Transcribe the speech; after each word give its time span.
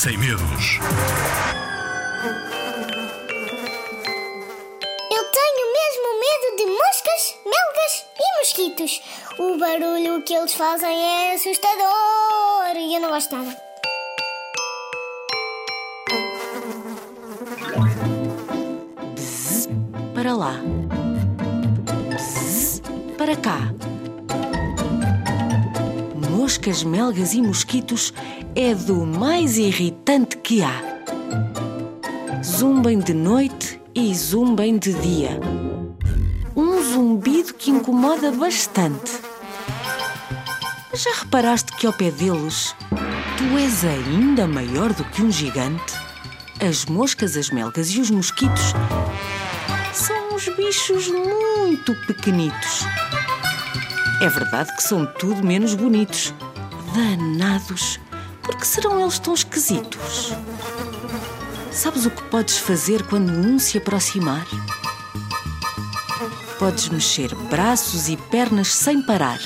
mosquitos. 0.00 0.78
Eu 5.10 5.24
tenho 5.30 5.64
mesmo 5.74 6.08
medo 6.20 6.56
de 6.56 6.66
moscas, 6.66 7.36
melgas 7.44 8.06
e 8.18 8.38
mosquitos. 8.38 9.02
O 9.38 9.58
barulho 9.58 10.22
que 10.22 10.32
eles 10.32 10.54
fazem 10.54 10.88
é 10.88 11.34
assustador 11.34 12.76
e 12.76 12.94
eu 12.94 13.00
não 13.00 13.10
gosto 13.10 13.36
nada. 13.36 13.56
Bzz, 19.14 19.68
para 20.14 20.34
lá. 20.34 20.54
Bzz, 22.08 22.80
para 23.18 23.36
cá. 23.36 23.89
Moscas, 26.50 26.82
melgas 26.82 27.32
e 27.32 27.40
mosquitos 27.40 28.12
é 28.56 28.74
do 28.74 29.06
mais 29.06 29.56
irritante 29.56 30.36
que 30.36 30.64
há. 30.64 30.82
Zumbem 32.42 32.98
de 32.98 33.14
noite 33.14 33.80
e 33.94 34.12
zumbem 34.12 34.76
de 34.76 34.92
dia. 34.94 35.38
Um 36.56 36.82
zumbido 36.82 37.54
que 37.54 37.70
incomoda 37.70 38.32
bastante. 38.32 39.12
Já 40.92 41.20
reparaste 41.20 41.70
que 41.76 41.86
ao 41.86 41.92
pé 41.92 42.10
deles 42.10 42.74
tu 43.38 43.56
és 43.56 43.84
ainda 43.84 44.48
maior 44.48 44.92
do 44.92 45.04
que 45.04 45.22
um 45.22 45.30
gigante? 45.30 45.94
As 46.60 46.84
moscas, 46.84 47.36
as 47.36 47.50
melgas 47.50 47.90
e 47.90 48.00
os 48.00 48.10
mosquitos 48.10 48.72
são 49.92 50.34
uns 50.34 50.48
bichos 50.56 51.06
muito 51.06 51.94
pequenitos. 52.08 52.84
É 54.20 54.28
verdade 54.28 54.74
que 54.76 54.82
são 54.82 55.06
tudo 55.06 55.42
menos 55.42 55.74
bonitos. 55.74 56.34
Danados! 56.94 57.98
Por 58.42 58.54
que 58.56 58.66
serão 58.66 59.00
eles 59.00 59.18
tão 59.18 59.32
esquisitos? 59.32 60.34
Sabes 61.72 62.04
o 62.04 62.10
que 62.10 62.22
podes 62.24 62.58
fazer 62.58 63.02
quando 63.06 63.30
um 63.30 63.58
se 63.58 63.78
aproximar? 63.78 64.46
Podes 66.58 66.90
mexer 66.90 67.34
braços 67.34 68.10
e 68.10 68.16
pernas 68.18 68.68
sem 68.74 69.00
parar. 69.00 69.38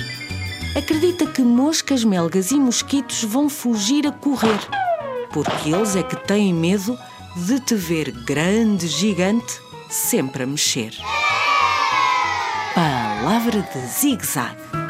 Acredita 0.76 1.24
que 1.24 1.42
moscas, 1.42 2.02
melgas 2.02 2.50
e 2.50 2.58
mosquitos 2.58 3.22
vão 3.22 3.48
fugir 3.48 4.08
a 4.08 4.10
correr, 4.10 4.58
porque 5.32 5.70
eles 5.70 5.94
é 5.94 6.02
que 6.02 6.16
têm 6.16 6.52
medo 6.52 6.98
de 7.36 7.60
te 7.60 7.76
ver 7.76 8.10
grande, 8.24 8.88
gigante, 8.88 9.60
sempre 9.88 10.42
a 10.42 10.46
mexer. 10.46 10.92
Palavra 13.44 13.68
de 13.74 13.86
zigue-zague. 13.86 14.83